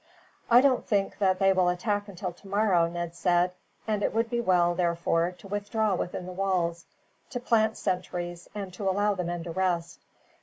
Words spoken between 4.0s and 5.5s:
it would be well, therefore, to